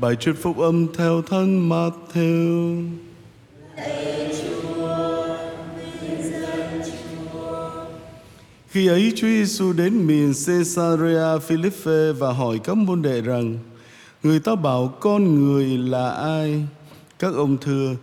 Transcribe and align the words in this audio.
Bài 0.00 0.16
truyền 0.16 0.36
phúc 0.36 0.58
âm 0.58 0.86
theo 0.94 1.22
thân 1.22 1.68
Matthew. 1.68 2.88
Khi 8.68 8.86
ấy 8.86 9.12
Chúa 9.16 9.26
Giêsu 9.26 9.72
đến 9.72 10.06
miền 10.06 10.32
Caesarea 10.46 11.38
Philippe 11.38 12.12
và 12.12 12.32
hỏi 12.32 12.60
các 12.64 12.76
môn 12.76 13.02
đệ 13.02 13.20
rằng, 13.20 13.58
Người 14.22 14.40
ta 14.40 14.54
bảo 14.54 14.94
con 15.00 15.34
người 15.34 15.64
là 15.64 16.10
ai? 16.10 16.64
Các 17.18 17.34
ông 17.34 17.56
thưa, 17.60 17.94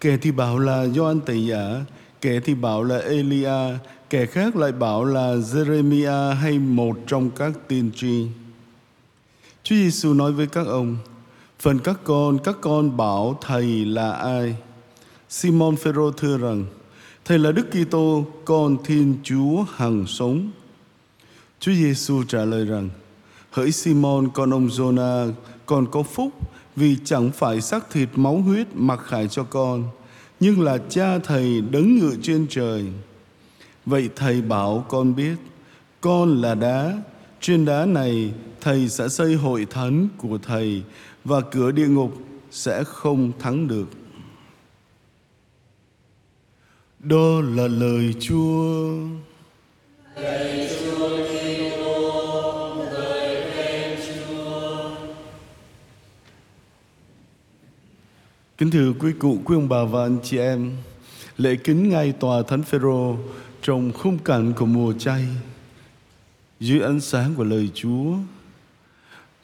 Kẻ 0.00 0.16
thì 0.22 0.30
bảo 0.30 0.58
là 0.58 0.86
Gioan 0.86 1.20
Tẩy 1.20 1.46
Giả, 1.46 1.84
Kẻ 2.20 2.40
thì 2.44 2.54
bảo 2.54 2.82
là 2.82 2.98
Elia, 2.98 3.78
Kẻ 4.10 4.26
khác 4.26 4.56
lại 4.56 4.72
bảo 4.72 5.04
là 5.04 5.34
Jeremia 5.34 6.34
hay 6.34 6.58
một 6.58 6.98
trong 7.06 7.30
các 7.30 7.52
tiên 7.68 7.90
tri 7.96 8.26
Chúa 9.62 9.76
Giêsu 9.76 10.14
nói 10.14 10.32
với 10.32 10.46
các 10.46 10.66
ông 10.66 10.96
Phần 11.62 11.78
các 11.78 12.00
con, 12.04 12.38
các 12.38 12.56
con 12.60 12.96
bảo 12.96 13.38
thầy 13.40 13.84
là 13.84 14.12
ai? 14.12 14.56
Simon 15.28 15.76
Phêrô 15.76 16.10
thưa 16.10 16.38
rằng 16.38 16.64
Thầy 17.24 17.38
là 17.38 17.52
Đức 17.52 17.66
Kitô, 17.70 18.26
con 18.44 18.76
Thiên 18.84 19.16
Chúa 19.22 19.64
hằng 19.76 20.06
sống. 20.06 20.50
Chúa 21.60 21.72
Giêsu 21.72 22.22
trả 22.28 22.44
lời 22.44 22.64
rằng: 22.64 22.88
Hỡi 23.50 23.72
Simon 23.72 24.28
con 24.34 24.50
ông 24.50 24.68
Jonah, 24.68 25.32
con 25.66 25.86
có 25.90 26.02
phúc 26.02 26.32
vì 26.76 26.96
chẳng 27.04 27.30
phải 27.30 27.60
xác 27.60 27.90
thịt 27.90 28.08
máu 28.14 28.36
huyết 28.36 28.66
mặc 28.74 29.00
khải 29.04 29.28
cho 29.28 29.44
con, 29.44 29.84
nhưng 30.40 30.60
là 30.60 30.78
cha 30.88 31.18
thầy 31.18 31.60
đấng 31.60 31.98
ngự 31.98 32.16
trên 32.22 32.46
trời. 32.50 32.84
Vậy 33.86 34.08
thầy 34.16 34.42
bảo 34.42 34.86
con 34.88 35.14
biết, 35.14 35.36
con 36.00 36.40
là 36.40 36.54
đá, 36.54 37.02
trên 37.40 37.64
đá 37.64 37.86
này 37.86 38.32
thầy 38.60 38.88
sẽ 38.88 39.08
xây 39.08 39.34
hội 39.34 39.66
thánh 39.70 40.08
của 40.18 40.38
thầy 40.38 40.82
và 41.24 41.40
cửa 41.40 41.70
địa 41.70 41.88
ngục 41.88 42.12
sẽ 42.50 42.84
không 42.84 43.32
thắng 43.38 43.68
được. 43.68 43.86
Đó 46.98 47.40
là 47.40 47.68
lời 47.68 48.14
Chúa. 48.20 48.94
Lời 50.16 50.68
Chúa 50.80 51.08
Kitô, 51.28 52.86
khen 53.54 53.98
Chúa. 54.06 54.90
Kính 58.58 58.70
thưa 58.70 58.92
quý 58.98 59.12
cụ, 59.18 59.38
quý 59.44 59.56
ông 59.56 59.68
bà 59.68 59.84
và 59.84 60.02
anh 60.02 60.18
chị 60.22 60.38
em, 60.38 60.76
lễ 61.38 61.56
kính 61.56 61.88
ngay 61.88 62.12
tòa 62.12 62.42
Thánh 62.42 62.62
Phêrô 62.62 63.16
trong 63.62 63.92
khung 63.92 64.18
cảnh 64.18 64.52
của 64.56 64.66
mùa 64.66 64.92
chay 64.92 65.24
dưới 66.60 66.80
ánh 66.80 67.00
sáng 67.00 67.34
của 67.34 67.44
lời 67.44 67.70
Chúa 67.74 68.14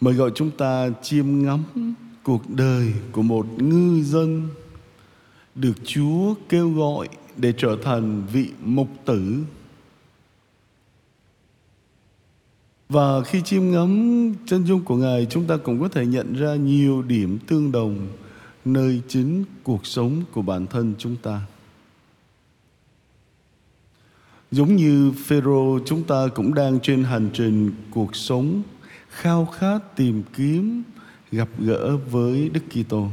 mời 0.00 0.14
gọi 0.14 0.30
chúng 0.34 0.50
ta 0.50 0.88
chiêm 1.02 1.42
ngắm 1.42 1.64
cuộc 2.22 2.50
đời 2.50 2.92
của 3.12 3.22
một 3.22 3.46
ngư 3.62 4.02
dân 4.02 4.48
được 5.54 5.74
Chúa 5.84 6.34
kêu 6.48 6.70
gọi 6.70 7.08
để 7.36 7.52
trở 7.56 7.76
thành 7.82 8.26
vị 8.32 8.50
mục 8.64 8.88
tử. 9.04 9.44
Và 12.88 13.22
khi 13.22 13.42
chiêm 13.42 13.70
ngắm 13.70 14.34
chân 14.46 14.66
dung 14.66 14.84
của 14.84 14.96
Ngài, 14.96 15.26
chúng 15.30 15.46
ta 15.46 15.56
cũng 15.56 15.80
có 15.80 15.88
thể 15.88 16.06
nhận 16.06 16.34
ra 16.34 16.54
nhiều 16.54 17.02
điểm 17.02 17.38
tương 17.46 17.72
đồng 17.72 18.08
nơi 18.64 19.02
chính 19.08 19.44
cuộc 19.62 19.86
sống 19.86 20.22
của 20.32 20.42
bản 20.42 20.66
thân 20.66 20.94
chúng 20.98 21.16
ta. 21.16 21.40
Giống 24.50 24.76
như 24.76 25.12
Phêrô, 25.26 25.78
chúng 25.86 26.02
ta 26.02 26.28
cũng 26.34 26.54
đang 26.54 26.80
trên 26.82 27.04
hành 27.04 27.30
trình 27.32 27.70
cuộc 27.90 28.16
sống 28.16 28.62
khao 29.10 29.46
khát 29.46 29.78
tìm 29.96 30.22
kiếm, 30.36 30.82
gặp 31.32 31.48
gỡ 31.58 31.96
với 31.96 32.48
Đức 32.48 32.62
Kitô. 32.70 33.08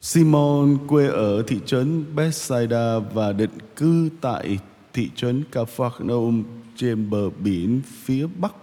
Simon 0.00 0.78
quê 0.86 1.06
ở 1.06 1.42
thị 1.46 1.60
trấn 1.66 2.16
Bethsaida 2.16 2.98
và 2.98 3.32
định 3.32 3.58
cư 3.76 4.08
tại 4.20 4.58
thị 4.92 5.10
trấn 5.14 5.44
Capernaum 5.52 6.44
trên 6.76 7.10
bờ 7.10 7.30
biển 7.30 7.80
phía 8.04 8.26
bắc 8.26 8.54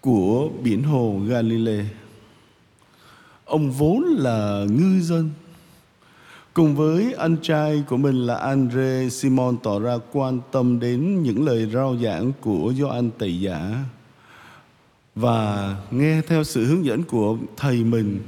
của 0.00 0.48
biển 0.62 0.82
hồ 0.82 1.20
Galilee. 1.26 1.84
Ông 3.44 3.70
vốn 3.70 4.02
là 4.02 4.64
ngư 4.70 5.00
dân. 5.00 5.30
Cùng 6.56 6.76
với 6.76 7.14
anh 7.18 7.36
trai 7.42 7.84
của 7.88 7.96
mình 7.96 8.26
là 8.26 8.36
Andre, 8.36 9.08
Simon 9.08 9.56
tỏ 9.62 9.78
ra 9.78 9.98
quan 10.12 10.40
tâm 10.52 10.80
đến 10.80 11.22
những 11.22 11.46
lời 11.46 11.70
rao 11.72 11.96
giảng 12.02 12.32
của 12.40 12.72
Gioan 12.78 13.10
Tẩy 13.10 13.40
Giả 13.40 13.84
và 15.14 15.76
nghe 15.90 16.22
theo 16.26 16.44
sự 16.44 16.64
hướng 16.64 16.84
dẫn 16.84 17.02
của 17.02 17.36
thầy 17.56 17.84
mình 17.84 18.20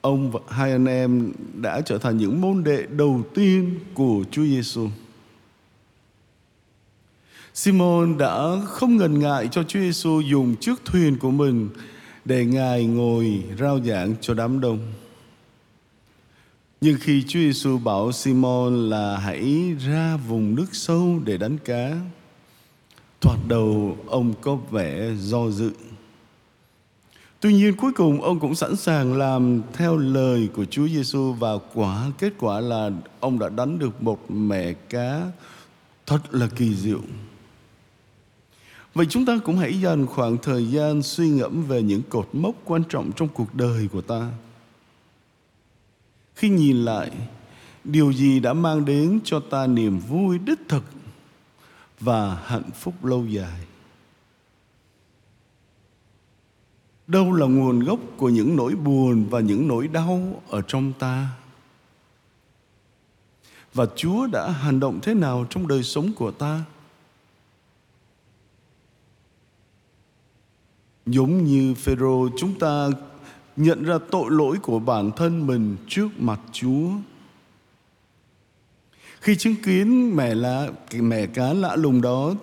ông 0.00 0.30
và 0.30 0.40
hai 0.48 0.72
anh 0.72 0.86
em 0.86 1.32
đã 1.54 1.80
trở 1.80 1.98
thành 1.98 2.16
những 2.16 2.40
môn 2.40 2.64
đệ 2.64 2.86
đầu 2.90 3.22
tiên 3.34 3.80
của 3.94 4.24
Chúa 4.30 4.44
Giêsu. 4.44 4.88
Simon 7.54 8.18
đã 8.18 8.60
không 8.64 8.96
ngần 8.96 9.18
ngại 9.18 9.48
cho 9.50 9.62
Chúa 9.62 9.80
Giêsu 9.80 10.20
dùng 10.20 10.56
chiếc 10.56 10.84
thuyền 10.84 11.18
của 11.18 11.30
mình 11.30 11.68
để 12.24 12.44
Ngài 12.44 12.84
ngồi 12.84 13.42
rao 13.58 13.80
giảng 13.84 14.14
cho 14.20 14.34
đám 14.34 14.60
đông. 14.60 14.78
Nhưng 16.80 16.96
khi 17.00 17.22
Chúa 17.22 17.40
Giêsu 17.40 17.78
bảo 17.78 18.12
Simon 18.12 18.90
là 18.90 19.18
hãy 19.18 19.74
ra 19.86 20.16
vùng 20.16 20.54
nước 20.54 20.66
sâu 20.72 21.20
để 21.24 21.36
đánh 21.36 21.58
cá, 21.58 21.96
thoạt 23.20 23.38
đầu 23.48 23.96
ông 24.06 24.34
có 24.40 24.56
vẻ 24.70 25.10
do 25.18 25.50
dự. 25.50 25.70
Tuy 27.40 27.54
nhiên 27.54 27.76
cuối 27.76 27.92
cùng 27.92 28.22
ông 28.22 28.40
cũng 28.40 28.54
sẵn 28.54 28.76
sàng 28.76 29.14
làm 29.14 29.62
theo 29.72 29.96
lời 29.96 30.48
của 30.54 30.64
Chúa 30.64 30.88
Giêsu 30.88 31.32
và 31.32 31.58
quả 31.74 32.10
kết 32.18 32.32
quả 32.38 32.60
là 32.60 32.90
ông 33.20 33.38
đã 33.38 33.48
đánh 33.48 33.78
được 33.78 34.02
một 34.02 34.30
mẻ 34.30 34.72
cá 34.72 35.22
thật 36.06 36.20
là 36.30 36.48
kỳ 36.56 36.74
diệu. 36.74 37.00
Vậy 38.94 39.06
chúng 39.10 39.26
ta 39.26 39.38
cũng 39.44 39.58
hãy 39.58 39.80
dành 39.80 40.06
khoảng 40.06 40.38
thời 40.38 40.66
gian 40.66 41.02
suy 41.02 41.28
ngẫm 41.28 41.62
về 41.62 41.82
những 41.82 42.02
cột 42.08 42.28
mốc 42.32 42.54
quan 42.64 42.82
trọng 42.88 43.10
trong 43.16 43.28
cuộc 43.28 43.54
đời 43.54 43.88
của 43.92 44.00
ta. 44.00 44.30
Khi 46.36 46.48
nhìn 46.48 46.84
lại, 46.84 47.10
điều 47.84 48.12
gì 48.12 48.40
đã 48.40 48.52
mang 48.52 48.84
đến 48.84 49.20
cho 49.24 49.40
ta 49.40 49.66
niềm 49.66 49.98
vui 49.98 50.38
đích 50.38 50.60
thực 50.68 50.84
và 52.00 52.34
hạnh 52.34 52.70
phúc 52.74 53.04
lâu 53.04 53.26
dài? 53.26 53.66
đâu 57.06 57.32
là 57.32 57.46
nguồn 57.46 57.80
gốc 57.80 58.00
của 58.16 58.28
những 58.28 58.56
nỗi 58.56 58.74
buồn 58.74 59.26
và 59.30 59.40
những 59.40 59.68
nỗi 59.68 59.88
đau 59.88 60.42
ở 60.48 60.62
trong 60.62 60.92
ta 60.98 61.28
và 63.74 63.86
chúa 63.96 64.26
đã 64.26 64.50
hành 64.50 64.80
động 64.80 64.98
thế 65.02 65.14
nào 65.14 65.46
trong 65.50 65.68
đời 65.68 65.82
sống 65.82 66.12
của 66.16 66.30
ta 66.30 66.60
giống 71.06 71.44
như 71.44 71.74
phêrô 71.74 72.28
chúng 72.38 72.58
ta 72.58 72.88
nhận 73.56 73.84
ra 73.84 73.98
tội 74.10 74.30
lỗi 74.30 74.58
của 74.62 74.78
bản 74.78 75.10
thân 75.16 75.46
mình 75.46 75.76
trước 75.88 76.08
mặt 76.18 76.40
chúa 76.52 76.90
khi 79.20 79.36
chứng 79.36 79.56
kiến 79.64 80.16
mẹ 80.16 80.34
lá 80.34 80.68
mẹ 80.92 81.26
cá 81.26 81.52
lạ 81.52 81.76
lùng 81.76 82.02
đó 82.02 82.34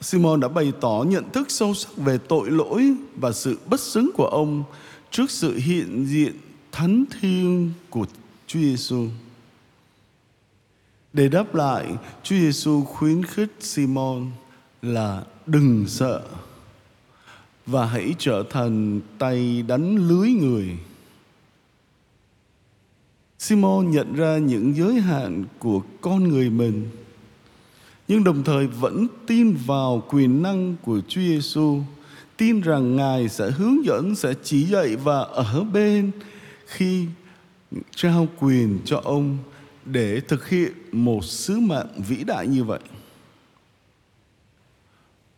Simon 0.00 0.40
đã 0.40 0.48
bày 0.48 0.72
tỏ 0.80 1.04
nhận 1.08 1.30
thức 1.32 1.50
sâu 1.50 1.74
sắc 1.74 1.96
về 1.96 2.18
tội 2.28 2.50
lỗi 2.50 2.94
và 3.16 3.32
sự 3.32 3.58
bất 3.66 3.80
xứng 3.80 4.10
của 4.14 4.26
ông 4.26 4.64
trước 5.10 5.30
sự 5.30 5.56
hiện 5.56 6.06
diện 6.06 6.32
thánh 6.72 7.04
thiêng 7.20 7.72
của 7.90 8.06
Chúa 8.46 8.60
Giêsu. 8.60 9.08
Để 11.12 11.28
đáp 11.28 11.54
lại, 11.54 11.86
Chúa 12.22 12.36
Giêsu 12.36 12.84
khuyến 12.84 13.24
khích 13.24 13.52
Simon 13.60 14.30
là 14.82 15.22
đừng 15.46 15.84
sợ 15.88 16.22
và 17.66 17.86
hãy 17.86 18.14
trở 18.18 18.44
thành 18.50 19.00
tay 19.18 19.62
đánh 19.62 20.08
lưới 20.08 20.30
người. 20.30 20.68
Simon 23.38 23.90
nhận 23.90 24.14
ra 24.14 24.38
những 24.38 24.76
giới 24.76 24.94
hạn 24.94 25.44
của 25.58 25.82
con 26.00 26.28
người 26.28 26.50
mình 26.50 26.88
nhưng 28.08 28.24
đồng 28.24 28.44
thời 28.44 28.66
vẫn 28.66 29.06
tin 29.26 29.56
vào 29.66 30.02
quyền 30.08 30.42
năng 30.42 30.76
của 30.82 31.00
Chúa 31.08 31.20
Giêsu, 31.20 31.80
tin 32.36 32.60
rằng 32.60 32.96
Ngài 32.96 33.28
sẽ 33.28 33.50
hướng 33.50 33.84
dẫn, 33.84 34.14
sẽ 34.14 34.34
chỉ 34.42 34.64
dạy 34.64 34.96
và 34.96 35.20
ở 35.20 35.64
bên 35.64 36.10
khi 36.66 37.06
trao 37.94 38.28
quyền 38.40 38.78
cho 38.84 39.00
ông 39.04 39.38
để 39.84 40.20
thực 40.20 40.48
hiện 40.48 40.72
một 40.92 41.24
sứ 41.24 41.60
mạng 41.60 41.86
vĩ 42.08 42.24
đại 42.24 42.46
như 42.46 42.64
vậy. 42.64 42.80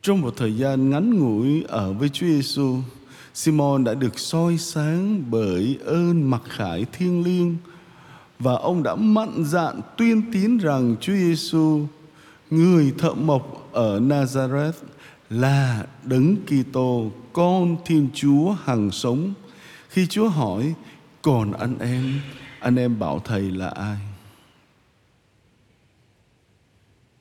Trong 0.06 0.20
một 0.20 0.37
thời 0.37 0.56
gian 0.56 0.91
ngắn 0.91 1.19
ngủi 1.19 1.62
ở 1.69 1.93
với 1.93 2.08
Chúa 2.08 2.26
Giêsu, 2.26 2.76
Simon 3.35 3.85
đã 3.85 3.94
được 3.94 4.19
soi 4.19 4.58
sáng 4.58 5.23
bởi 5.31 5.79
ơn 5.85 6.31
mặc 6.31 6.43
khải 6.49 6.85
thiêng 6.93 7.25
liêng 7.25 7.56
và 8.38 8.55
ông 8.55 8.82
đã 8.82 8.94
mạnh 8.94 9.44
dạn 9.44 9.81
tuyên 9.97 10.23
tín 10.32 10.58
rằng 10.58 10.97
Chúa 11.00 11.12
Giêsu 11.12 11.87
người 12.50 12.93
thợ 12.99 13.14
mộc 13.14 13.69
ở 13.73 14.00
Nazareth 14.00 14.73
là 15.31 15.87
đấng 16.05 16.37
Kitô 16.37 17.11
con 17.32 17.76
Thiên 17.85 18.08
Chúa 18.14 18.56
hằng 18.64 18.91
sống. 18.91 19.32
Khi 19.88 20.06
Chúa 20.06 20.29
hỏi, 20.29 20.75
còn 21.23 21.53
anh 21.53 21.79
em, 21.79 22.20
anh 22.61 22.76
em 22.76 22.99
bảo 22.99 23.19
thầy 23.25 23.50
là 23.50 23.69
ai? 23.69 23.97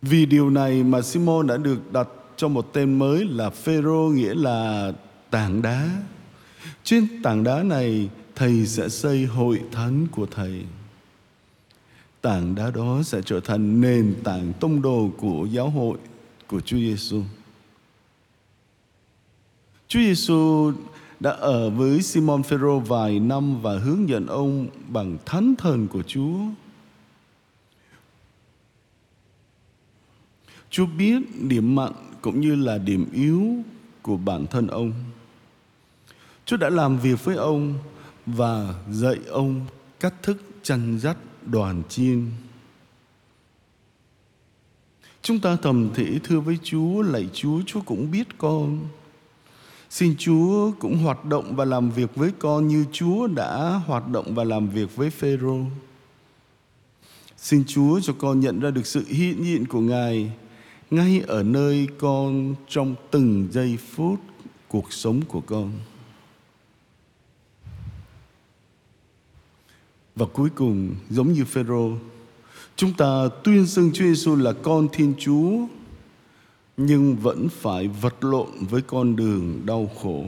Vì 0.01 0.25
điều 0.25 0.49
này 0.49 0.83
mà 0.83 1.01
Simon 1.01 1.47
đã 1.47 1.57
được 1.57 1.91
đặt 1.93 2.07
cho 2.37 2.47
một 2.47 2.73
tên 2.73 2.99
mới 2.99 3.25
là 3.25 3.49
Phêrô, 3.49 4.09
nghĩa 4.09 4.33
là 4.33 4.91
tảng 5.29 5.61
đá. 5.61 5.89
Trên 6.83 7.07
tảng 7.23 7.43
đá 7.43 7.63
này, 7.63 8.09
thầy 8.35 8.65
sẽ 8.65 8.89
xây 8.89 9.25
hội 9.25 9.61
thánh 9.71 10.07
của 10.11 10.25
thầy. 10.25 10.65
Tảng 12.21 12.55
đá 12.55 12.71
đó 12.71 13.01
sẽ 13.03 13.21
trở 13.25 13.39
thành 13.39 13.81
nền 13.81 14.15
tảng 14.23 14.53
tông 14.59 14.81
đồ 14.81 15.09
của 15.17 15.47
giáo 15.51 15.69
hội 15.69 15.97
của 16.47 16.61
Chúa 16.61 16.77
Giêsu. 16.77 17.21
Chúa 19.87 19.99
Giêsu 19.99 20.71
đã 21.19 21.31
ở 21.31 21.69
với 21.69 22.01
Simon 22.01 22.43
Phêrô 22.43 22.79
vài 22.79 23.19
năm 23.19 23.61
và 23.61 23.79
hướng 23.79 24.09
dẫn 24.09 24.27
ông 24.27 24.67
bằng 24.87 25.17
thánh 25.25 25.55
thần 25.57 25.87
của 25.87 26.03
Chúa. 26.03 26.37
Chúa 30.69 30.85
biết 30.85 31.21
điểm 31.41 31.75
mạnh 31.75 31.93
cũng 32.25 32.41
như 32.41 32.55
là 32.55 32.77
điểm 32.77 33.05
yếu 33.13 33.43
của 34.01 34.17
bản 34.17 34.47
thân 34.47 34.67
ông. 34.67 34.93
Chúa 36.45 36.57
đã 36.57 36.69
làm 36.69 36.99
việc 36.99 37.23
với 37.25 37.35
ông 37.35 37.73
và 38.25 38.75
dạy 38.91 39.19
ông 39.29 39.65
cách 39.99 40.13
thức 40.23 40.37
chăn 40.63 40.99
dắt 40.99 41.17
đoàn 41.45 41.83
chiên. 41.89 42.25
Chúng 45.21 45.39
ta 45.39 45.57
thầm 45.61 45.89
thỉ 45.95 46.19
thưa 46.23 46.39
với 46.39 46.57
Chúa, 46.63 47.01
lạy 47.01 47.29
Chúa, 47.33 47.61
Chúa 47.65 47.81
cũng 47.81 48.11
biết 48.11 48.37
con. 48.37 48.87
Xin 49.89 50.15
Chúa 50.17 50.71
cũng 50.79 50.97
hoạt 50.97 51.25
động 51.25 51.55
và 51.55 51.65
làm 51.65 51.91
việc 51.91 52.15
với 52.15 52.31
con 52.39 52.67
như 52.67 52.85
Chúa 52.91 53.27
đã 53.27 53.81
hoạt 53.85 54.07
động 54.07 54.35
và 54.35 54.43
làm 54.43 54.69
việc 54.69 54.95
với 54.95 55.09
Phêrô. 55.09 55.59
Xin 57.37 57.63
Chúa 57.67 57.99
cho 57.99 58.13
con 58.17 58.39
nhận 58.39 58.59
ra 58.59 58.71
được 58.71 58.85
sự 58.85 59.05
hiện 59.07 59.43
diện 59.43 59.67
của 59.67 59.81
Ngài 59.81 60.31
ngay 60.91 61.21
ở 61.27 61.43
nơi 61.43 61.87
con 61.97 62.55
trong 62.67 62.95
từng 63.11 63.47
giây 63.51 63.77
phút 63.77 64.19
cuộc 64.67 64.93
sống 64.93 65.21
của 65.27 65.41
con. 65.41 65.71
Và 70.15 70.25
cuối 70.33 70.49
cùng 70.55 70.95
giống 71.09 71.33
như 71.33 71.45
Phêrô, 71.45 71.91
chúng 72.75 72.93
ta 72.93 73.29
tuyên 73.43 73.67
xưng 73.67 73.91
Chúa 73.93 74.03
Giêsu 74.03 74.35
là 74.35 74.53
con 74.53 74.87
Thiên 74.93 75.13
Chúa 75.19 75.51
nhưng 76.77 77.15
vẫn 77.15 77.47
phải 77.49 77.87
vật 77.87 78.23
lộn 78.23 78.49
với 78.69 78.81
con 78.81 79.15
đường 79.15 79.65
đau 79.65 79.91
khổ. 80.01 80.25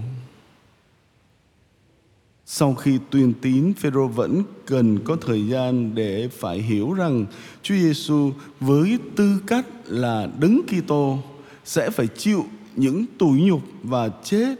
Sau 2.49 2.73
khi 2.73 2.99
tuyên 3.09 3.33
tín, 3.41 3.73
Phêrô 3.73 4.07
vẫn 4.07 4.43
cần 4.65 4.99
có 5.03 5.15
thời 5.21 5.47
gian 5.47 5.95
để 5.95 6.27
phải 6.27 6.61
hiểu 6.61 6.93
rằng 6.93 7.25
Chúa 7.61 7.75
Giêsu 7.75 8.31
với 8.59 8.99
tư 9.15 9.41
cách 9.47 9.65
là 9.85 10.27
đấng 10.39 10.61
Kitô 10.67 11.19
sẽ 11.65 11.89
phải 11.89 12.07
chịu 12.07 12.45
những 12.75 13.05
tủi 13.19 13.41
nhục 13.41 13.61
và 13.83 14.09
chết 14.23 14.55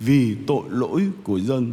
vì 0.00 0.36
tội 0.46 0.62
lỗi 0.68 1.02
của 1.22 1.40
dân. 1.40 1.72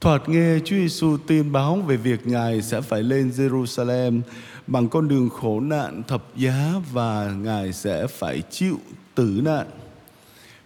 Thoạt 0.00 0.28
nghe 0.28 0.58
Chúa 0.64 0.76
Giêsu 0.76 1.16
tin 1.26 1.52
báo 1.52 1.76
về 1.76 1.96
việc 1.96 2.26
Ngài 2.26 2.62
sẽ 2.62 2.80
phải 2.80 3.02
lên 3.02 3.30
Jerusalem 3.30 4.20
bằng 4.66 4.88
con 4.88 5.08
đường 5.08 5.28
khổ 5.28 5.60
nạn 5.60 6.02
thập 6.08 6.36
giá 6.36 6.74
và 6.92 7.34
Ngài 7.42 7.72
sẽ 7.72 8.06
phải 8.06 8.42
chịu 8.50 8.78
tử 9.14 9.40
nạn. 9.44 9.66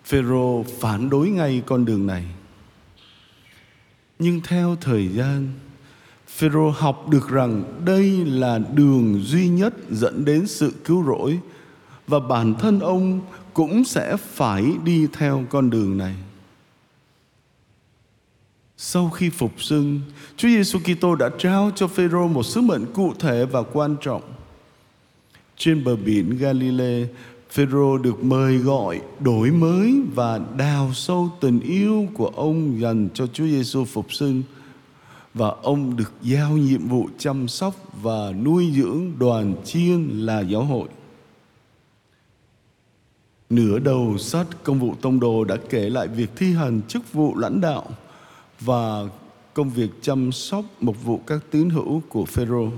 Phêrô 0.05 0.65
phản 0.81 1.11
đối 1.11 1.29
ngay 1.29 1.63
con 1.67 1.85
đường 1.85 2.07
này. 2.07 2.25
Nhưng 4.23 4.41
theo 4.41 4.77
thời 4.81 5.09
gian, 5.09 5.49
Phêrô 6.29 6.71
học 6.71 7.09
được 7.09 7.29
rằng 7.29 7.65
đây 7.85 8.25
là 8.25 8.59
đường 8.59 9.21
duy 9.23 9.49
nhất 9.49 9.75
dẫn 9.91 10.25
đến 10.25 10.47
sự 10.47 10.73
cứu 10.85 11.05
rỗi 11.05 11.39
và 12.07 12.21
bản 12.21 12.55
thân 12.55 12.81
ông 12.81 13.21
cũng 13.55 13.85
sẽ 13.85 14.17
phải 14.17 14.65
đi 14.85 15.07
theo 15.13 15.45
con 15.51 15.71
đường 15.71 15.99
này. 15.99 16.15
Sau 18.77 19.11
khi 19.11 19.31
phục 19.31 19.63
sinh, 19.63 20.01
Chúa 20.37 20.49
Giêsu 20.49 20.79
Kitô 20.79 21.15
đã 21.15 21.31
trao 21.39 21.71
cho 21.75 21.87
Phêrô 21.87 22.29
một 22.29 22.43
sứ 22.43 22.61
mệnh 22.61 22.93
cụ 22.93 23.15
thể 23.19 23.45
và 23.45 23.63
quan 23.63 23.97
trọng. 24.01 24.23
Trên 25.57 25.85
bờ 25.85 25.97
biển 25.97 26.37
Galilee, 26.39 27.07
Phêrô 27.53 27.99
được 27.99 28.25
mời 28.25 28.59
gọi 28.59 29.01
đổi 29.21 29.51
mới 29.51 30.03
và 30.15 30.41
đào 30.57 30.91
sâu 30.95 31.31
tình 31.41 31.61
yêu 31.61 32.07
của 32.15 32.27
ông 32.27 32.81
dành 32.81 33.09
cho 33.15 33.27
Chúa 33.27 33.47
Giêsu 33.47 33.85
phục 33.85 34.13
sinh 34.13 34.43
và 35.35 35.49
ông 35.63 35.97
được 35.97 36.13
giao 36.23 36.51
nhiệm 36.51 36.89
vụ 36.89 37.09
chăm 37.19 37.49
sóc 37.49 37.75
và 38.03 38.33
nuôi 38.45 38.73
dưỡng 38.75 39.13
đoàn 39.19 39.55
chiên 39.65 40.09
là 40.09 40.41
giáo 40.41 40.65
hội. 40.65 40.89
Nửa 43.51 43.79
đầu 43.79 44.19
sách 44.19 44.47
công 44.63 44.79
vụ 44.79 44.95
tông 45.01 45.21
đồ 45.21 45.45
đã 45.45 45.57
kể 45.71 45.91
lại 45.91 46.09
việc 46.09 46.31
thi 46.37 46.53
hành 46.53 46.81
chức 46.89 47.13
vụ 47.13 47.37
lãnh 47.37 47.61
đạo 47.61 47.85
và 48.61 49.03
công 49.55 49.71
việc 49.71 49.91
chăm 50.03 50.33
sóc 50.33 50.65
mục 50.81 51.05
vụ 51.05 51.21
các 51.27 51.41
tín 51.51 51.71
hữu 51.71 52.03
của 52.09 52.25
Phêrô. 52.25 52.69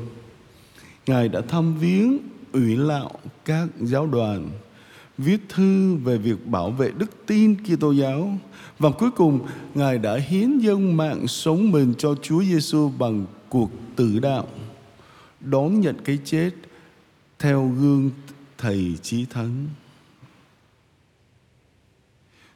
Ngài 1.07 1.29
đã 1.29 1.41
thăm 1.41 1.79
viếng 1.79 2.19
ủy 2.53 2.77
lạo 2.77 3.11
các 3.45 3.69
giáo 3.81 4.07
đoàn, 4.07 4.49
viết 5.19 5.49
thư 5.49 5.95
về 5.95 6.19
việc 6.19 6.47
bảo 6.47 6.71
vệ 6.71 6.91
đức 6.91 7.27
tin 7.27 7.57
Kitô 7.65 7.93
giáo 7.93 8.39
và 8.79 8.91
cuối 8.91 9.11
cùng 9.11 9.47
Ngài 9.75 9.99
đã 9.99 10.17
hiến 10.17 10.59
dâng 10.59 10.97
mạng 10.97 11.29
sống 11.29 11.71
mình 11.71 11.95
cho 11.99 12.15
Chúa 12.23 12.43
Giêsu 12.43 12.89
bằng 12.99 13.27
cuộc 13.49 13.71
tử 13.97 14.19
đạo, 14.19 14.49
đón 15.41 15.81
nhận 15.81 15.97
cái 16.05 16.19
chết 16.25 16.51
theo 17.39 17.69
gương 17.69 18.11
thầy 18.59 18.95
chí 19.03 19.27
thánh. 19.31 19.67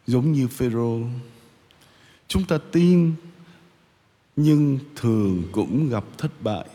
Giống 0.07 0.33
như 0.33 0.49
Phêrô, 0.49 1.01
chúng 2.29 2.45
ta 2.45 2.59
tin 2.73 3.13
nhưng 4.37 4.79
thường 4.97 5.43
cũng 5.53 5.89
gặp 5.89 6.05
thất 6.19 6.43
bại 6.43 6.67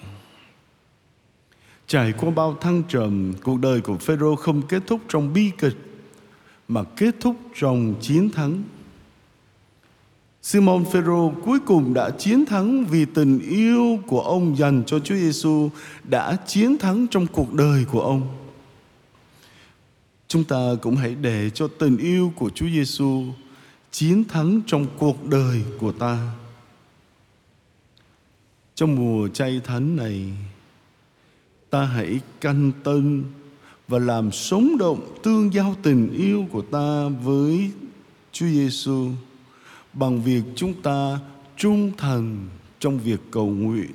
trải 1.87 2.13
qua 2.13 2.31
bao 2.31 2.57
thăng 2.61 2.83
trầm 2.89 3.33
cuộc 3.43 3.59
đời 3.59 3.81
của 3.81 3.97
phêrô 3.97 4.35
không 4.35 4.61
kết 4.61 4.83
thúc 4.87 5.01
trong 5.09 5.33
bi 5.33 5.51
kịch 5.57 5.77
mà 6.67 6.83
kết 6.83 7.15
thúc 7.19 7.35
trong 7.55 7.95
chiến 8.01 8.29
thắng 8.29 8.63
Simon 10.43 10.85
Phêrô 10.85 11.33
cuối 11.45 11.59
cùng 11.65 11.93
đã 11.93 12.09
chiến 12.09 12.45
thắng 12.45 12.85
vì 12.85 13.05
tình 13.05 13.39
yêu 13.39 13.99
của 14.07 14.21
ông 14.21 14.57
dành 14.57 14.83
cho 14.85 14.99
Chúa 14.99 15.15
Giêsu 15.15 15.69
đã 16.03 16.37
chiến 16.47 16.77
thắng 16.77 17.07
trong 17.07 17.27
cuộc 17.27 17.53
đời 17.53 17.85
của 17.91 18.01
ông. 18.01 18.27
Chúng 20.27 20.43
ta 20.43 20.57
cũng 20.81 20.95
hãy 20.95 21.15
để 21.15 21.49
cho 21.49 21.67
tình 21.67 21.97
yêu 21.97 22.33
của 22.35 22.49
Chúa 22.49 22.67
Giêsu 22.67 23.23
chiến 23.91 24.23
thắng 24.23 24.61
trong 24.67 24.85
cuộc 24.97 25.25
đời 25.25 25.61
của 25.79 25.91
ta. 25.91 26.31
Trong 28.75 28.95
mùa 28.95 29.27
chay 29.27 29.61
thánh 29.63 29.95
này, 29.95 30.33
ta 31.73 31.85
hãy 31.85 32.19
canh 32.41 32.71
tân 32.83 33.23
và 33.87 33.99
làm 33.99 34.31
sống 34.31 34.77
động 34.79 35.17
tương 35.23 35.53
giao 35.53 35.75
tình 35.83 36.13
yêu 36.13 36.45
của 36.51 36.61
ta 36.61 37.07
với 37.23 37.71
Chúa 38.31 38.45
Giêsu 38.45 39.09
bằng 39.93 40.21
việc 40.21 40.43
chúng 40.55 40.81
ta 40.81 41.19
trung 41.57 41.91
thành 41.97 42.47
trong 42.79 42.99
việc 42.99 43.19
cầu 43.31 43.47
nguyện 43.47 43.91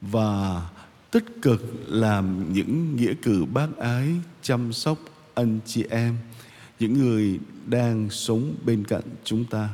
và 0.00 0.62
tích 1.10 1.42
cực 1.42 1.62
làm 1.86 2.52
những 2.52 2.96
nghĩa 2.96 3.14
cử 3.22 3.44
bác 3.52 3.76
ái 3.78 4.08
chăm 4.42 4.72
sóc 4.72 4.98
anh 5.34 5.58
chị 5.66 5.84
em, 5.90 6.16
những 6.80 6.98
người 6.98 7.40
đang 7.66 8.10
sống 8.10 8.54
bên 8.64 8.84
cạnh 8.84 9.04
chúng 9.24 9.44
ta. 9.44 9.68